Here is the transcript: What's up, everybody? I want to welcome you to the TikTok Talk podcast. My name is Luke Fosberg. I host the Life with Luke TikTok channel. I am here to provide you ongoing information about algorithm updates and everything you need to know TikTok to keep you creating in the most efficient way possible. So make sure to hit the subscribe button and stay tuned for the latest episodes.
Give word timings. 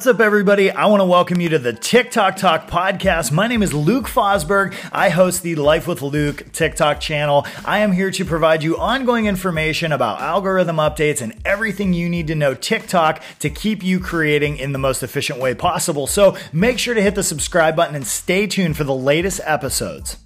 What's 0.00 0.06
up, 0.06 0.20
everybody? 0.20 0.70
I 0.70 0.86
want 0.86 1.02
to 1.02 1.04
welcome 1.04 1.42
you 1.42 1.50
to 1.50 1.58
the 1.58 1.74
TikTok 1.74 2.36
Talk 2.36 2.70
podcast. 2.70 3.32
My 3.32 3.46
name 3.46 3.62
is 3.62 3.74
Luke 3.74 4.06
Fosberg. 4.06 4.74
I 4.90 5.10
host 5.10 5.42
the 5.42 5.56
Life 5.56 5.86
with 5.86 6.00
Luke 6.00 6.42
TikTok 6.54 7.00
channel. 7.00 7.46
I 7.66 7.80
am 7.80 7.92
here 7.92 8.10
to 8.12 8.24
provide 8.24 8.62
you 8.62 8.78
ongoing 8.78 9.26
information 9.26 9.92
about 9.92 10.22
algorithm 10.22 10.76
updates 10.76 11.20
and 11.20 11.34
everything 11.44 11.92
you 11.92 12.08
need 12.08 12.28
to 12.28 12.34
know 12.34 12.54
TikTok 12.54 13.22
to 13.40 13.50
keep 13.50 13.82
you 13.82 14.00
creating 14.00 14.56
in 14.56 14.72
the 14.72 14.78
most 14.78 15.02
efficient 15.02 15.38
way 15.38 15.54
possible. 15.54 16.06
So 16.06 16.34
make 16.50 16.78
sure 16.78 16.94
to 16.94 17.02
hit 17.02 17.14
the 17.14 17.22
subscribe 17.22 17.76
button 17.76 17.94
and 17.94 18.06
stay 18.06 18.46
tuned 18.46 18.78
for 18.78 18.84
the 18.84 18.94
latest 18.94 19.42
episodes. 19.44 20.16